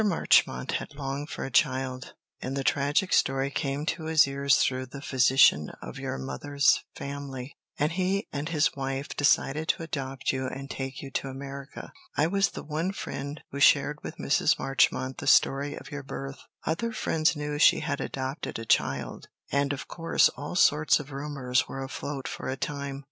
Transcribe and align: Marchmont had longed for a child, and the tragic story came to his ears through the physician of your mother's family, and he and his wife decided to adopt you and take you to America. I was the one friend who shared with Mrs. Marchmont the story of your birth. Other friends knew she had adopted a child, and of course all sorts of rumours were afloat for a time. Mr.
Marchmont 0.03 0.71
had 0.71 0.95
longed 0.95 1.29
for 1.29 1.45
a 1.45 1.51
child, 1.51 2.15
and 2.41 2.57
the 2.57 2.63
tragic 2.63 3.13
story 3.13 3.51
came 3.51 3.85
to 3.85 4.05
his 4.05 4.27
ears 4.27 4.57
through 4.57 4.87
the 4.87 4.99
physician 4.99 5.69
of 5.79 5.99
your 5.99 6.17
mother's 6.17 6.83
family, 6.95 7.55
and 7.77 7.91
he 7.91 8.27
and 8.33 8.49
his 8.49 8.75
wife 8.75 9.09
decided 9.09 9.67
to 9.67 9.83
adopt 9.83 10.31
you 10.31 10.47
and 10.47 10.71
take 10.71 11.03
you 11.03 11.11
to 11.11 11.27
America. 11.27 11.91
I 12.17 12.25
was 12.25 12.49
the 12.49 12.63
one 12.63 12.93
friend 12.93 13.43
who 13.51 13.59
shared 13.59 13.99
with 14.01 14.17
Mrs. 14.17 14.57
Marchmont 14.57 15.19
the 15.19 15.27
story 15.27 15.75
of 15.75 15.91
your 15.91 16.01
birth. 16.01 16.39
Other 16.65 16.91
friends 16.93 17.35
knew 17.35 17.59
she 17.59 17.81
had 17.81 18.01
adopted 18.01 18.57
a 18.57 18.65
child, 18.65 19.27
and 19.51 19.71
of 19.71 19.87
course 19.87 20.29
all 20.29 20.55
sorts 20.55 20.99
of 20.99 21.11
rumours 21.11 21.67
were 21.67 21.83
afloat 21.83 22.27
for 22.27 22.49
a 22.49 22.57
time. 22.57 22.95
Mr. 22.97 22.99